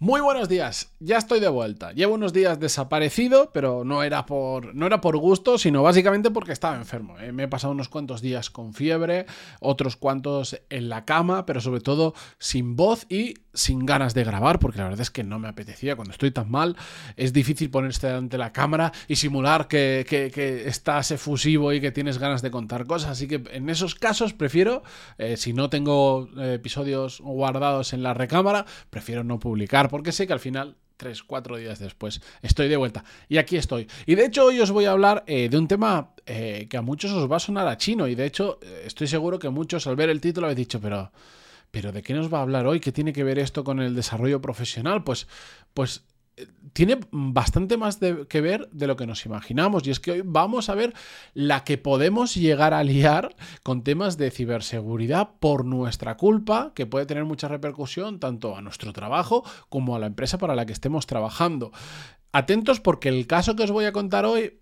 [0.00, 1.92] Muy buenos días, ya estoy de vuelta.
[1.92, 6.50] Llevo unos días desaparecido, pero no era por, no era por gusto, sino básicamente porque
[6.50, 7.16] estaba enfermo.
[7.20, 7.30] ¿eh?
[7.30, 9.26] Me he pasado unos cuantos días con fiebre,
[9.60, 14.58] otros cuantos en la cama, pero sobre todo sin voz y sin ganas de grabar,
[14.58, 15.94] porque la verdad es que no me apetecía.
[15.94, 16.76] Cuando estoy tan mal,
[17.16, 20.04] es difícil ponerse delante de la cámara y simular que,
[20.66, 23.12] estás efusivo y que tienes ganas de contar cosas.
[23.12, 24.82] Así que en esos casos prefiero,
[25.18, 30.26] eh, si no tengo eh, episodios guardados en la recámara, prefiero no publicar porque sé
[30.26, 33.04] que al final tres, cuatro días después estoy de vuelta.
[33.28, 33.88] Y aquí estoy.
[34.06, 36.82] Y de hecho hoy os voy a hablar eh, de un tema eh, que a
[36.82, 38.08] muchos os va a sonar a chino.
[38.08, 41.10] Y de hecho eh, estoy seguro que muchos al ver el título habéis dicho, pero...
[41.70, 42.78] ¿Pero de qué nos va a hablar hoy?
[42.78, 45.02] ¿Qué tiene que ver esto con el desarrollo profesional?
[45.02, 45.26] Pues,
[45.74, 46.04] pues
[46.72, 47.98] tiene bastante más
[48.28, 50.92] que ver de lo que nos imaginamos y es que hoy vamos a ver
[51.32, 57.06] la que podemos llegar a liar con temas de ciberseguridad por nuestra culpa, que puede
[57.06, 61.06] tener mucha repercusión tanto a nuestro trabajo como a la empresa para la que estemos
[61.06, 61.70] trabajando.
[62.32, 64.58] Atentos porque el caso que os voy a contar hoy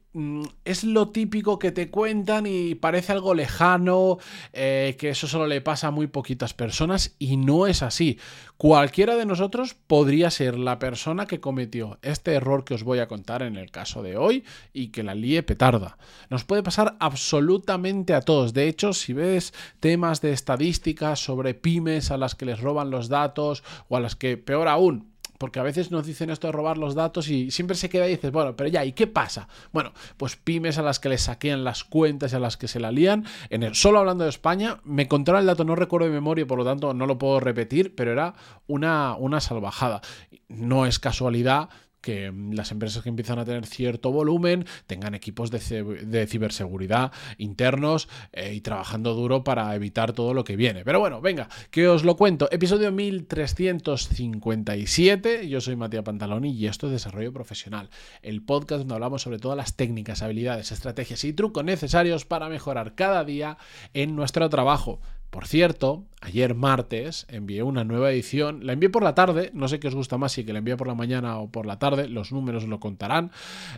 [0.64, 4.18] es lo típico que te cuentan y parece algo lejano,
[4.52, 8.18] eh, que eso solo le pasa a muy poquitas personas y no es así.
[8.58, 13.08] Cualquiera de nosotros podría ser la persona que cometió este error que os voy a
[13.08, 15.96] contar en el caso de hoy y que la líe petarda.
[16.28, 18.52] Nos puede pasar absolutamente a todos.
[18.52, 23.08] De hecho, si ves temas de estadísticas sobre pymes a las que les roban los
[23.08, 25.11] datos o a las que, peor aún,
[25.42, 28.10] porque a veces nos dicen esto de robar los datos y siempre se queda y
[28.10, 29.48] dices, bueno, pero ya, ¿y qué pasa?
[29.72, 32.78] Bueno, pues pymes a las que les saquean las cuentas y a las que se
[32.78, 33.24] la lían.
[33.50, 36.58] En el, solo hablando de España, me contaron el dato, no recuerdo de memoria, por
[36.58, 38.34] lo tanto no lo puedo repetir, pero era
[38.68, 40.00] una, una salvajada.
[40.46, 41.70] No es casualidad
[42.02, 48.52] que las empresas que empiezan a tener cierto volumen tengan equipos de, ciberseguridad internos eh,
[48.54, 50.84] y trabajando duro para evitar todo lo que viene.
[50.84, 52.48] Pero bueno, venga, que os lo cuento.
[52.50, 55.48] Episodio 1357.
[55.48, 57.88] Yo soy Matías Pantaloni y esto es Desarrollo Profesional,
[58.20, 62.94] el podcast donde hablamos sobre todas las técnicas, habilidades, estrategias y trucos necesarios para mejorar
[62.94, 63.58] cada día
[63.94, 65.00] en nuestro trabajo.
[65.32, 69.80] Por cierto, ayer martes envié una nueva edición, la envié por la tarde, no sé
[69.80, 72.06] qué os gusta más si que la envié por la mañana o por la tarde,
[72.06, 73.30] los números lo contarán,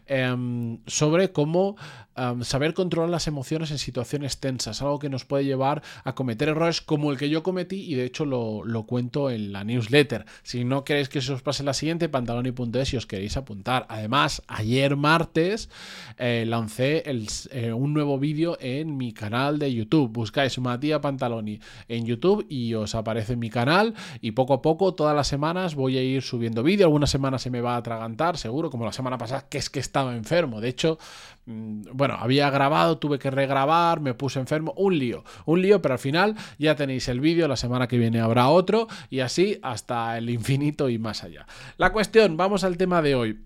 [0.07, 1.77] em, sobre cómo
[2.17, 6.49] em, saber controlar las emociones en situaciones tensas, algo que nos puede llevar a cometer
[6.49, 10.25] errores como el que yo cometí y de hecho lo, cuento en la newsletter.
[10.43, 13.87] Si no queréis que se os pase la siguiente, pantaloni.es si os queréis apuntar.
[13.89, 15.71] Además, ayer martes
[16.19, 20.13] eh, lancé eh, un nuevo vídeo en mi canal de YouTube.
[20.13, 21.44] Buscáis Matías Pantaloni
[21.89, 23.95] en YouTube y os aparece en mi canal.
[24.21, 27.51] Y poco a poco todas las semanas voy a ir subiendo vídeo, algunas semanas se
[27.51, 30.69] me va a atragantar seguro, como la semana pasada que es que estaba enfermo, de
[30.69, 30.99] hecho,
[31.47, 35.95] mm, bueno, había grabado, tuve que regrabar, me puse enfermo, un lío, un lío, pero
[35.95, 38.89] al final ya tenéis el vídeo, la semana que viene habrá otro.
[39.11, 41.47] Y así hasta el infinito y más allá.
[41.77, 43.41] La cuestión, vamos al tema de hoy.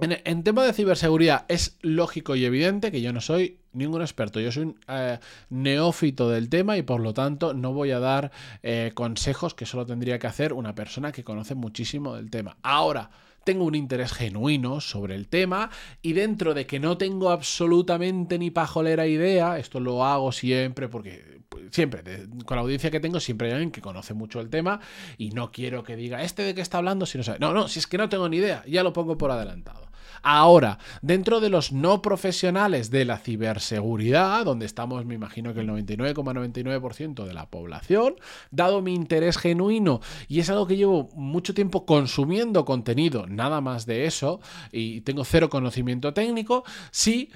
[0.00, 4.52] En, tema de ciberseguridad es lógico y evidente que yo no soy ningún experto, yo
[4.52, 5.18] soy un eh,
[5.50, 8.30] neófito del tema y por lo tanto no voy a dar
[8.62, 12.56] eh, consejos que solo tendría que hacer una persona que conoce muchísimo del tema.
[12.62, 13.10] Ahora,
[13.44, 15.70] tengo un interés genuino sobre el tema
[16.02, 21.40] y dentro de que no tengo absolutamente ni pajolera idea, esto lo hago siempre porque
[21.48, 22.02] pues, siempre,
[22.44, 24.80] con la audiencia que tengo, siempre hay alguien que conoce mucho el tema
[25.16, 27.06] y no quiero que diga, ¿este de qué está hablando?
[27.06, 27.38] Si no sabe.
[27.38, 29.87] No, no, si es que no tengo ni idea, ya lo pongo por adelantado.
[30.22, 35.68] Ahora, dentro de los no profesionales de la ciberseguridad, donde estamos, me imagino que el
[35.68, 38.16] 99,99% de la población,
[38.50, 43.86] dado mi interés genuino, y es algo que llevo mucho tiempo consumiendo contenido, nada más
[43.86, 44.40] de eso,
[44.72, 47.30] y tengo cero conocimiento técnico, sí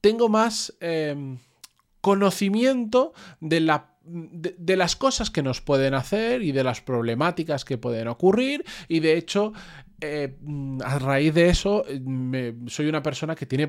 [0.00, 1.38] tengo más em,
[2.02, 7.78] conocimiento de la de, las cosas que nos pueden hacer y de las problemáticas que
[7.78, 8.64] pueden ocurrir.
[8.88, 9.52] Y de hecho
[10.00, 10.36] eh,
[10.84, 11.84] a raíz de eso,
[12.66, 13.68] soy una persona que tiene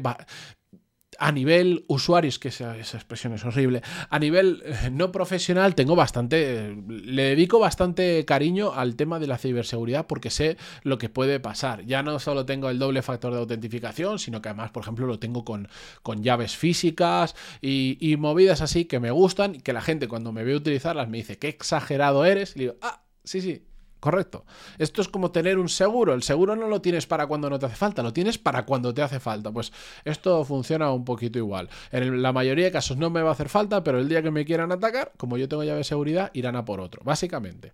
[1.24, 6.76] a nivel usuarios, que esa, expresión es horrible, a nivel eh, no profesional tengo bastante,
[6.86, 11.86] le dedico bastante cariño al tema de la ciberseguridad porque sé lo que puede pasar.
[11.86, 15.18] Ya no solo tengo el doble factor de autentificación, sino que además, por ejemplo, lo
[15.18, 15.70] tengo con,
[16.02, 20.34] con llaves físicas y, y, movidas así que me gustan y que la gente cuando
[20.34, 22.54] me ve utilizarlas me dice, qué exagerado eres.
[22.58, 23.64] Y digo, ah, sí, sí,
[24.04, 24.46] Correcto.
[24.80, 26.14] Esto es como tener un seguro.
[26.14, 28.94] El seguro no lo tienes para cuando no te hace falta, lo tienes para cuando
[28.94, 29.50] te hace falta.
[29.50, 29.72] Pues
[30.04, 31.70] esto funciona un poquito igual.
[31.90, 34.30] En la mayoría de casos no me va a hacer falta, pero el día que
[34.30, 37.72] me quieran atacar, como yo tengo llave de seguridad, irán a por otro, básicamente.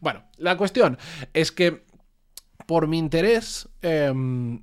[0.00, 0.98] Bueno, la cuestión
[1.32, 1.82] es que
[2.66, 3.66] por mi interés...
[3.80, 4.60] Em,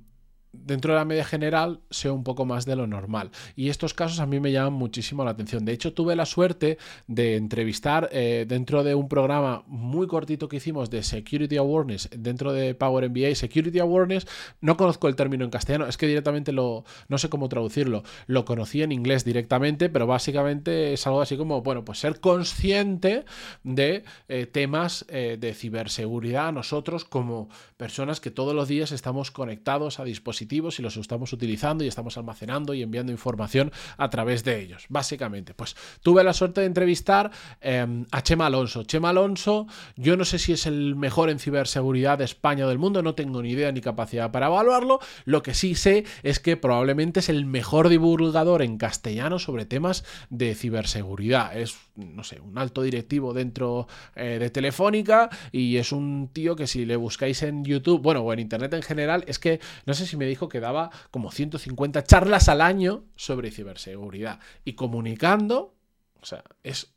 [0.52, 3.30] dentro de la media general sea un poco más de lo normal.
[3.56, 5.64] Y estos casos a mí me llaman muchísimo la atención.
[5.64, 10.56] De hecho, tuve la suerte de entrevistar eh, dentro de un programa muy cortito que
[10.56, 13.34] hicimos de Security Awareness dentro de Power MBA.
[13.34, 14.26] Security Awareness,
[14.60, 18.44] no conozco el término en castellano, es que directamente lo, no sé cómo traducirlo, lo
[18.44, 23.24] conocí en inglés directamente, pero básicamente es algo así como, bueno, pues ser consciente
[23.64, 30.00] de eh, temas eh, de ciberseguridad nosotros como personas que todos los días estamos conectados
[30.00, 30.04] a
[30.38, 34.84] dispositivos y los estamos utilizando y estamos almacenando y enviando información a través de ellos.
[34.88, 37.30] Básicamente, pues tuve la suerte de entrevistar
[37.60, 38.84] em, a Chema Alonso.
[38.84, 42.78] Chema Alonso, yo no sé si es el mejor en ciberseguridad de España o del
[42.78, 45.00] mundo, no tengo ni idea ni capacidad para evaluarlo.
[45.24, 50.04] Lo que sí sé es que probablemente es el mejor divulgador en castellano sobre temas
[50.30, 51.56] de ciberseguridad.
[51.56, 56.66] Es, no sé, un alto directivo dentro eh, de Telefónica y es un tío que
[56.66, 60.06] si le buscáis en YouTube, bueno, o en Internet en general, es que no sé
[60.06, 65.74] si me dijo que daba como 150 charlas al año sobre ciberseguridad y comunicando
[66.20, 66.92] o sea, es,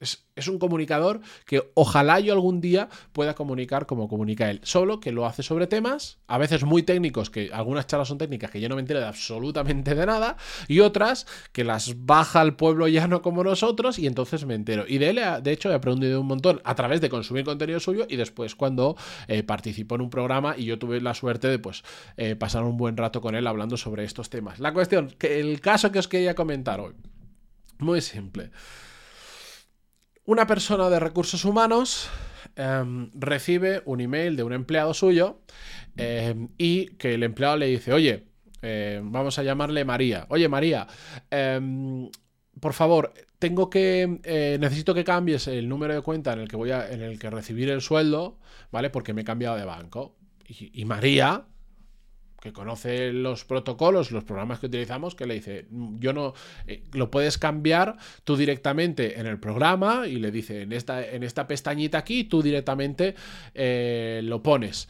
[0.47, 4.59] un comunicador que ojalá yo algún día pueda comunicar como comunica él.
[4.63, 8.50] Solo que lo hace sobre temas, a veces muy técnicos, que algunas charlas son técnicas
[8.50, 10.38] que yo no me entero de absolutamente de nada,
[10.68, 14.85] y otras que las baja al pueblo llano como nosotros, y entonces me entero.
[14.88, 18.07] Y de él, de hecho, he aprendido un montón a través de consumir contenido suyo
[18.09, 18.95] y después cuando
[19.27, 21.83] eh, participó en un programa y yo tuve la suerte de pues
[22.17, 24.59] eh, pasar un buen rato con él hablando sobre estos temas.
[24.59, 26.94] La cuestión, que el caso que os quería comentar hoy,
[27.79, 28.51] muy simple.
[30.25, 32.09] Una persona de recursos humanos
[32.56, 35.41] em, recibe un email de un empleado suyo
[35.97, 38.25] em, y que el empleado le dice, oye,
[38.62, 40.27] em, vamos a llamarle María.
[40.29, 40.88] Oye, María,
[42.59, 44.19] por favor, tengo que.
[44.23, 46.91] Eh, necesito que cambies el número de cuenta en el que voy a.
[46.91, 48.38] en el que recibir el sueldo,
[48.71, 48.89] ¿vale?
[48.89, 50.15] Porque me he cambiado de banco.
[50.47, 51.45] y María
[52.41, 55.67] que conoce los protocolos, los programas que utilizamos, que le dice,
[55.99, 56.33] yo no,
[56.65, 61.23] eh, lo puedes cambiar tú directamente en el programa y le dice, en esta, en
[61.23, 63.13] esta pestañita aquí, tú directamente
[63.53, 64.89] eh, lo pones.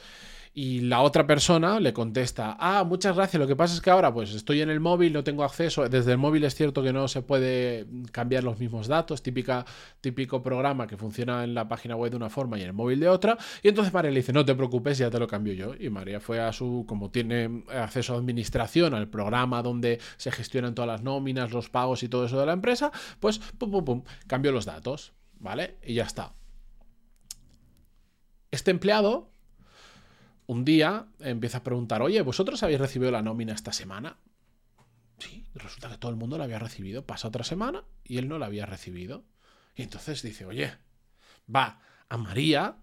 [0.53, 4.13] Y la otra persona le contesta, ah, muchas gracias, lo que pasa es que ahora
[4.13, 7.07] pues estoy en el móvil, no tengo acceso, desde el móvil es cierto que no
[7.07, 9.65] se puede cambiar los mismos datos, típica,
[10.01, 12.99] típico programa que funciona en la página web de una forma y en el móvil
[12.99, 15.73] de otra, y entonces María le dice, no te preocupes, ya te lo cambio yo,
[15.79, 20.75] y María fue a su, como tiene acceso a administración, al programa donde se gestionan
[20.75, 24.03] todas las nóminas, los pagos y todo eso de la empresa, pues pum, pum, pum,
[24.27, 25.77] cambió los datos, ¿vale?
[25.81, 26.33] Y ya está.
[28.51, 29.30] Este empleado
[30.51, 34.17] un día empieza a preguntar, oye, ¿vosotros habéis recibido la nómina esta semana?
[35.17, 37.05] Sí, resulta que todo el mundo la había recibido.
[37.05, 39.23] Pasa otra semana y él no la había recibido.
[39.77, 40.73] Y entonces dice, oye,
[41.53, 42.75] va a María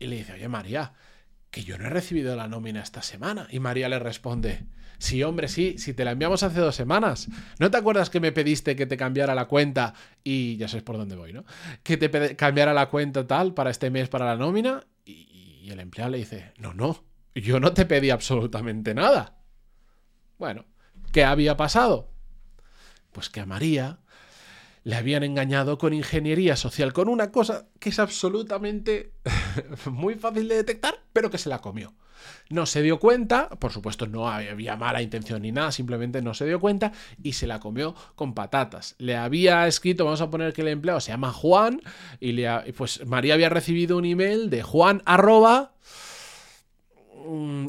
[0.00, 0.94] y le dice, oye, María,
[1.52, 3.46] que yo no he recibido la nómina esta semana.
[3.52, 4.66] Y María le responde,
[4.98, 7.28] sí, hombre, sí, si te la enviamos hace dos semanas.
[7.60, 9.94] ¿No te acuerdas que me pediste que te cambiara la cuenta?
[10.24, 11.44] Y ya sabes por dónde voy, ¿no?
[11.84, 14.84] Que te cambiara la cuenta tal para este mes para la nómina.
[15.66, 17.04] Y, el empleado le dice, no, no,
[17.34, 19.40] yo no te pedí absolutamente nada.
[20.38, 20.64] Bueno,
[21.12, 22.12] ¿qué había pasado?
[23.10, 23.98] Pues que a María
[24.86, 29.10] le habían engañado con ingeniería social, con una cosa que es absolutamente
[29.90, 31.92] muy fácil de detectar, pero que se la comió.
[32.50, 36.46] No se dio cuenta, por supuesto no había mala intención ni nada, simplemente no se
[36.46, 38.94] dio cuenta y se la comió con patatas.
[38.98, 41.82] Le había escrito, vamos a poner que el empleado se llama Juan
[42.20, 45.72] y le pues María había recibido un email de Juan arroba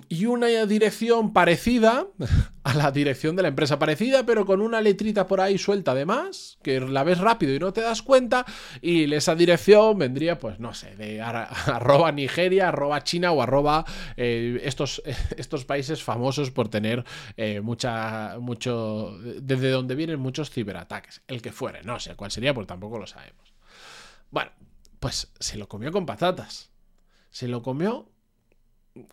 [0.09, 2.07] y una dirección parecida
[2.64, 6.57] a la dirección de la empresa parecida, pero con una letrita por ahí suelta además,
[6.61, 8.45] que la ves rápido y no te das cuenta,
[8.81, 13.85] y esa dirección vendría, pues no sé, de arroba Nigeria, arroba China o arroba
[14.16, 15.02] eh, estos,
[15.37, 17.04] estos países famosos por tener
[17.37, 22.54] eh, mucha, mucho, desde donde vienen muchos ciberataques, el que fuere, no sé cuál sería,
[22.54, 23.54] porque tampoco lo sabemos.
[24.30, 24.52] Bueno,
[24.99, 26.71] pues se lo comió con patatas.
[27.30, 28.09] Se lo comió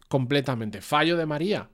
[0.09, 0.81] completamente.
[0.81, 1.71] Fallo de María,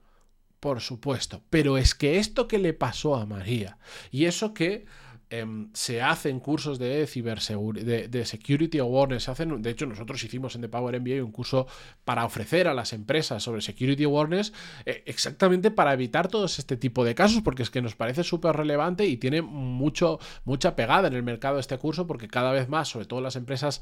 [0.59, 1.43] por supuesto.
[1.49, 3.77] Pero es que esto que le pasó a María
[4.11, 4.85] y eso que
[5.33, 9.23] Em, se hacen cursos de ciberseguridad, de, security awareness.
[9.23, 11.67] Se hacen, de hecho, nosotros hicimos en The Power MBA un curso
[12.03, 14.51] para ofrecer a las empresas sobre security awareness,
[14.85, 18.57] eh, exactamente para evitar todos este tipo de casos, porque es que nos parece súper
[18.57, 22.89] relevante y tiene mucho, mucha pegada en el mercado este curso, porque cada vez más,
[22.89, 23.81] sobre todo las empresas,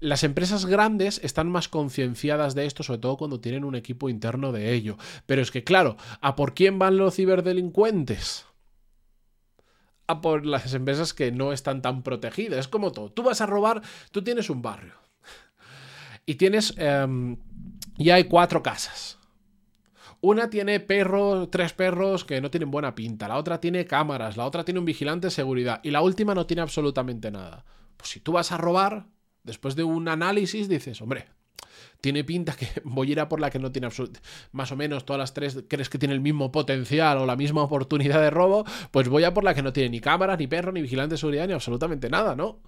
[0.00, 4.50] las empresas grandes están más concienciadas de esto, sobre todo cuando tienen un equipo interno
[4.50, 4.96] de ello.
[5.26, 8.47] Pero es que, claro, ¿a por quién van los ciberdelincuentes?
[10.08, 12.58] A por las empresas que no están tan protegidas.
[12.58, 13.12] Es como todo.
[13.12, 14.94] Tú vas a robar, tú tienes un barrio
[16.26, 17.36] y tienes, em,
[17.96, 19.18] y hay cuatro casas.
[20.20, 24.44] Una tiene perros, tres perros que no tienen buena pinta, la otra tiene cámaras, la
[24.44, 27.64] otra tiene un vigilante de seguridad y la última no tiene absolutamente nada.
[27.96, 29.06] Pues si tú vas a robar,
[29.44, 31.28] después de un análisis dices, hombre,
[32.00, 33.88] tiene pinta que voy a ir a por la que no tiene
[34.52, 37.62] más o menos todas las tres crees que tiene el mismo potencial o la misma
[37.62, 40.72] oportunidad de robo, pues voy a por la que no tiene ni cámaras, ni perro,
[40.72, 42.60] ni vigilante de seguridad, ni absolutamente nada, ¿no?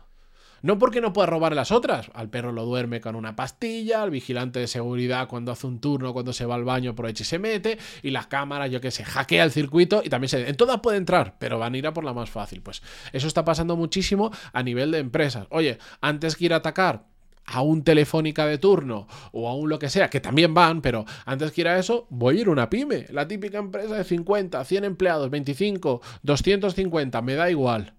[0.63, 2.11] No porque no pueda robar las otras.
[2.13, 6.13] Al perro lo duerme con una pastilla, al vigilante de seguridad cuando hace un turno,
[6.13, 9.05] cuando se va al baño, aprovecha y se mete, y las cámaras, yo que sé,
[9.05, 10.49] hackea el circuito y también se...
[10.49, 12.61] En todas puede entrar, pero van a ir a por la más fácil.
[12.61, 12.83] Pues
[13.13, 15.47] eso está pasando muchísimo a nivel de empresas.
[15.51, 17.10] Oye, antes que ir a atacar
[17.50, 21.04] a un telefónica de turno o a un lo que sea, que también van, pero
[21.26, 23.07] antes que ir a eso, voy a ir a una pyme.
[23.11, 27.95] La típica empresa de 50, 100 empleados, 25, 250, me da igual.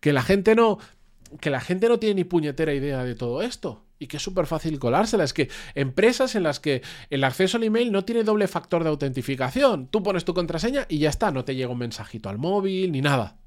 [0.00, 0.78] Que la gente no,
[1.40, 3.82] que la gente no tiene ni puñetera idea de todo esto.
[3.98, 5.24] Y que es súper fácil colársela.
[5.24, 8.90] Es que empresas en las que el acceso al email no tiene doble factor de
[8.90, 9.88] autentificación.
[9.88, 11.30] Tú pones tu contraseña y ya está.
[11.30, 13.38] No te llega un mensajito al móvil ni nada.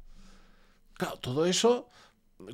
[0.96, 1.90] Claro, todo eso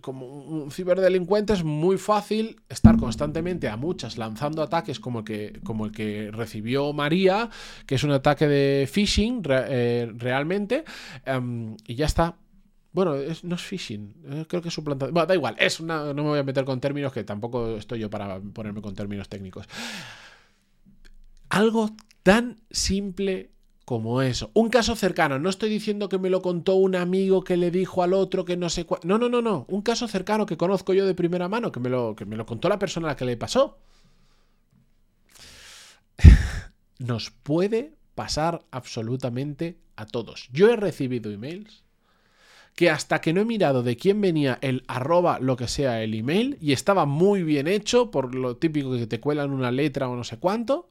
[0.02, 5.60] como un ciberdelincuente es muy fácil estar constantemente a muchas lanzando ataques como el que,
[5.64, 7.50] como el que recibió María,
[7.86, 10.86] que es un ataque de phishing eh, realmente,
[11.26, 12.36] em, y ya está.
[12.92, 15.14] Bueno, no es phishing, eh, creo que es suplantación.
[15.14, 18.10] Bueno, da igual, es no me voy a meter con términos que tampoco estoy yo
[18.10, 19.68] para ponerme con términos técnicos.
[21.50, 21.92] Algo
[22.24, 23.55] tan simple
[23.86, 24.50] como eso.
[24.56, 28.02] Un caso cercano, no estoy diciendo que me lo contó un amigo que le dijo
[28.02, 29.02] al otro que no sé cuál.
[29.04, 29.66] No, no, no, no.
[29.70, 32.48] Un caso cercano que conozco yo de primera mano, que me lo, que me lo
[32.48, 33.78] contó la persona a la que le pasó.
[36.98, 40.50] Nos puede pasar absolutamente a todos.
[40.52, 41.84] Yo he recibido emails
[42.76, 46.14] que hasta que no he mirado de quién venía el arroba lo que sea el
[46.14, 50.16] email y estaba muy bien hecho por lo típico que te cuelan una letra o
[50.16, 50.90] no sé cuánto,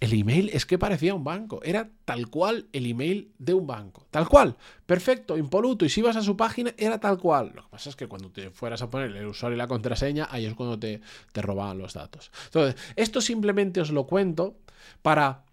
[0.00, 4.06] el email es que parecía un banco, era tal cual el email de un banco,
[4.10, 4.56] tal cual,
[4.86, 7.52] perfecto, impoluto, y si ibas a su página era tal cual.
[7.54, 10.28] Lo que pasa es que cuando te fueras a poner el usuario y la contraseña,
[10.30, 11.00] ahí es cuando te,
[11.32, 12.30] te robaban los datos.
[12.46, 14.56] Entonces, esto simplemente os lo cuento
[15.02, 15.44] para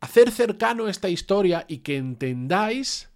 [0.00, 3.10] hacer cercano esta historia y que entendáis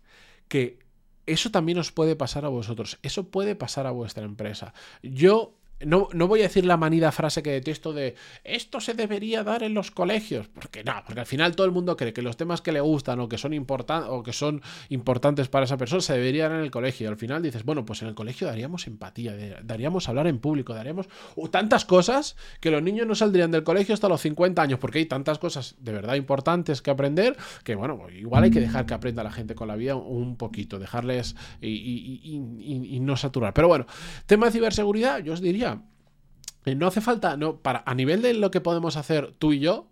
[0.48, 0.80] que
[1.26, 4.74] eso también os puede pasar a vosotros, eso puede pasar a vuestra empresa.
[5.02, 9.62] Yo no, voy a decir la manida frase que detesto de esto se debería dar
[9.62, 12.60] en los colegios, porque no, porque al final todo el mundo cree que los temas
[12.60, 16.12] que le gustan o que son importantes o que son importantes para esa persona se
[16.14, 17.08] deberían dar en el colegio.
[17.08, 21.08] al final dices, bueno, pues en el colegio daríamos empatía, daríamos hablar en público, daríamos
[21.50, 25.06] tantas cosas que los niños no saldrían del colegio hasta los 50 años, porque hay
[25.06, 28.94] tantas cosas de verdad importantes que aprender que, bueno, pues igual hay que dejar que
[28.94, 33.54] aprenda la gente con la vida un poquito, dejarles y no saturar.
[33.54, 33.86] Pero bueno,
[34.26, 35.69] tema de ciberseguridad, yo os diría
[36.64, 39.88] no hace falta, no, para, a nivel de lo que podemos hacer tú y yo,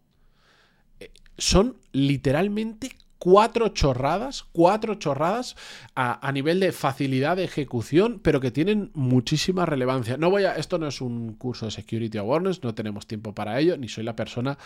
[1.00, 5.56] eh, son literalmente cuatro chorradas, cuatro chorradas
[5.94, 10.16] a, nivel de facilidad de ejecución, pero que tienen muchísima relevancia.
[10.16, 13.58] No voy a, esto no es un curso de Security Awareness, no tenemos tiempo para
[13.58, 14.56] ello, ni soy la persona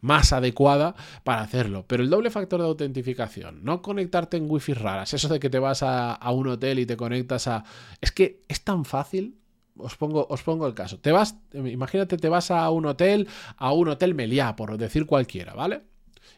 [0.00, 1.86] más adecuada para hacerlo.
[1.86, 5.58] Pero el doble factor de autentificación, no conectarte en wifi raras, eso de que te
[5.58, 7.64] vas a, a un hotel y te conectas a...
[8.00, 9.41] Es que es tan fácil
[9.82, 10.98] os pongo, os pongo el caso.
[10.98, 15.54] Te vas, imagínate, te vas a un hotel, a un hotel Meliá, por decir cualquiera,
[15.54, 15.82] ¿vale?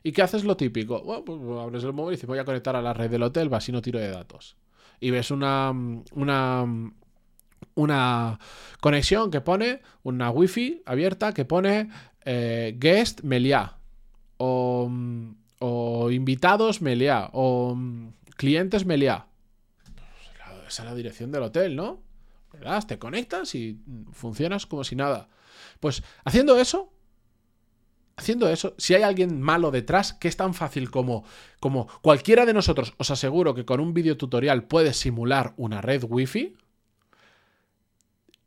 [0.02, 1.02] ¿Y qué haces lo típico?
[1.02, 3.52] Bueno, pues abres el móvil y dices, voy a conectar a la red del hotel,
[3.52, 4.56] va, así no tiro de datos.
[5.00, 5.70] Y ves una,
[6.12, 6.92] una,
[7.74, 8.38] una
[8.80, 11.90] conexión que pone, una wifi abierta que pone
[12.24, 13.78] eh, guest Meliá.
[14.36, 14.90] O,
[15.60, 17.30] o invitados Meliá.
[17.32, 17.76] O
[18.36, 19.26] clientes Meliá.
[19.94, 22.02] Pues esa es la dirección del hotel, ¿no?
[22.86, 23.80] Te conectas y
[24.12, 25.28] funcionas como si nada.
[25.80, 26.92] Pues haciendo eso,
[28.16, 31.24] haciendo eso, si hay alguien malo detrás, que es tan fácil como,
[31.60, 36.04] como cualquiera de nosotros, os aseguro que con un video tutorial puedes simular una red
[36.04, 36.56] wifi,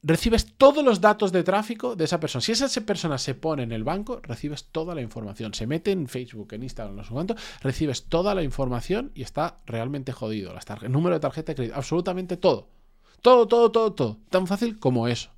[0.03, 2.41] recibes todos los datos de tráfico de esa persona.
[2.41, 5.53] Si esa persona se pone en el banco, recibes toda la información.
[5.53, 9.59] Se mete en Facebook, en Instagram, no sé cuánto, recibes toda la información y está
[9.65, 10.55] realmente jodido.
[10.81, 12.69] el número de tarjeta de crédito, absolutamente todo.
[13.21, 14.17] Todo, todo, todo, todo.
[14.29, 15.29] Tan fácil como eso.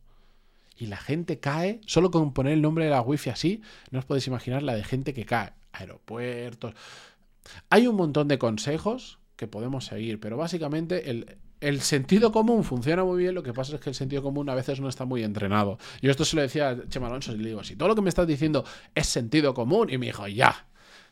[0.78, 4.06] Y la gente cae, solo con poner el nombre de la wifi así, no os
[4.06, 5.52] podéis imaginar la de gente que cae.
[5.74, 6.74] Aeropuertos.
[7.70, 13.04] Hay un montón de consejos que podemos seguir, pero básicamente el, el sentido común funciona
[13.04, 15.24] muy bien, lo que pasa es que el sentido común a veces no está muy
[15.24, 15.78] entrenado.
[16.02, 18.02] Yo esto se lo decía a Chema Alonso y le digo, si todo lo que
[18.02, 18.64] me estás diciendo
[18.96, 20.68] es sentido común, y me dijo, ya,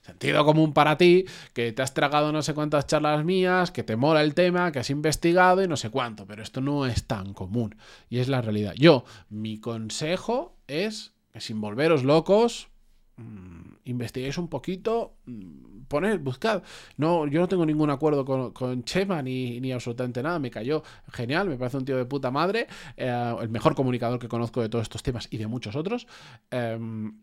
[0.07, 3.97] Sentido común para ti, que te has tragado no sé cuántas charlas mías, que te
[3.97, 7.33] mola el tema, que has investigado y no sé cuánto, pero esto no es tan
[7.33, 7.75] común
[8.09, 8.73] y es la realidad.
[8.77, 12.69] Yo, mi consejo es que sin volveros locos,
[13.17, 16.63] mm, investiguéis un poquito, mm, poned, buscad.
[16.95, 18.23] No, yo no tengo ningún acuerdo
[18.53, 20.39] con, Chema ni, ni, absolutamente nada.
[20.39, 24.29] Me cayó genial, me parece un tío de puta madre, eh, el mejor comunicador que
[24.29, 26.07] conozco de todos estos temas y de muchos otros.
[26.49, 27.19] Em,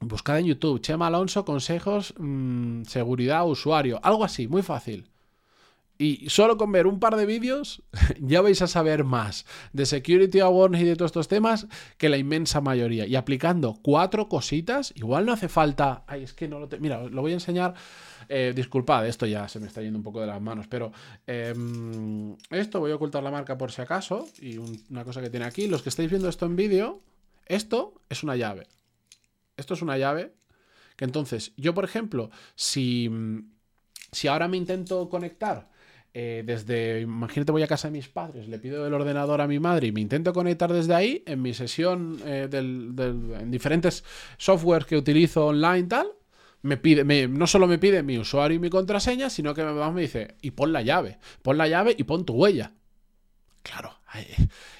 [0.00, 5.08] buscad en YouTube, Chema Alonso, consejos, mm, seguridad, usuario, algo así, muy fácil.
[6.00, 7.82] Y solo con ver un par de vídeos
[8.20, 12.16] ya vais a saber más de Security Awareness y de todos estos temas que la
[12.16, 13.04] inmensa mayoría.
[13.04, 16.04] Y aplicando cuatro cositas, igual no hace falta...
[16.06, 16.68] Ay, es que no lo...
[16.68, 16.78] Te...
[16.78, 17.74] Mira, lo voy a enseñar.
[18.28, 20.92] Eh, disculpad, esto ya se me está yendo un poco de las manos, pero
[21.26, 24.28] em, esto voy a ocultar la marca por si acaso.
[24.40, 27.00] Y una cosa que tiene aquí, los que estáis viendo esto en vídeo,
[27.46, 28.68] esto es una llave.
[29.58, 30.32] Esto es una llave
[30.96, 33.10] que entonces yo, por ejemplo, si,
[34.10, 35.68] si ahora me intento conectar
[36.14, 39.58] eh, desde, imagínate, voy a casa de mis padres, le pido el ordenador a mi
[39.58, 44.04] madre y me intento conectar desde ahí en mi sesión eh, en diferentes
[44.38, 46.08] softwares que utilizo online tal,
[46.62, 50.00] me pide, no solo me pide mi usuario y mi contraseña, sino que me, me
[50.00, 52.72] dice, y pon la llave, pon la llave y pon tu huella.
[53.62, 53.98] Claro,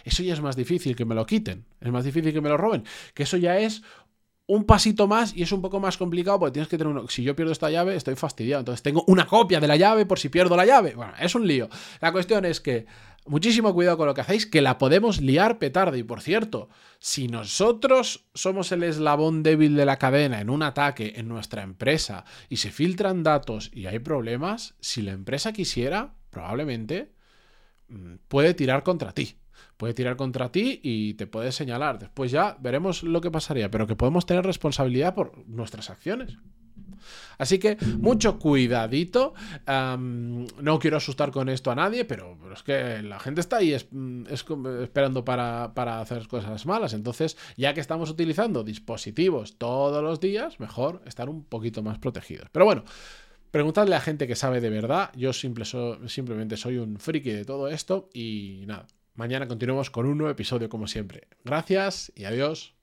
[0.05, 2.57] eso ya es más difícil que me lo quiten, es más difícil que me lo
[2.57, 3.83] roben, que eso ya es
[4.49, 7.07] un pasito más y es un poco más complicado porque tienes que tener uno.
[7.09, 8.61] Si yo pierdo esta llave, estoy fastidiado.
[8.61, 10.95] Entonces tengo una copia de la llave por si pierdo la llave.
[10.95, 11.69] Bueno, es un lío.
[12.01, 12.87] La cuestión es que
[13.27, 15.99] muchísimo cuidado con lo que hacéis, que la podemos liar petardo.
[15.99, 21.13] Y por cierto, si nosotros somos el eslabón débil de la cadena en un ataque
[21.17, 27.13] en nuestra empresa y se filtran datos y hay problemas, si la empresa quisiera, probablemente
[27.89, 29.37] mm, puede tirar contra ti
[29.77, 31.99] puede tirar contra ti y te puede señalar.
[31.99, 36.39] Después ya veremos lo que pasaría, pero que podemos tener responsabilidad por nuestras acciones.
[37.39, 39.35] Así que mucho cuidadito.
[39.67, 45.25] no quiero asustar con esto a nadie, pero, es que la gente está ahí esperando
[45.25, 46.93] para, para, hacer cosas malas.
[46.93, 52.49] Entonces, ya que estamos utilizando dispositivos todos los días, mejor estar un poquito más protegidos.
[52.53, 52.85] Pero bueno.
[53.51, 55.11] Preguntadle a gente que sabe de verdad.
[55.17, 58.87] Yo simplemente soy un friki de todo esto y nada.
[59.19, 61.27] Mañana continuamos con un nuevo episodio como siempre.
[61.43, 62.78] Gracias y adiós.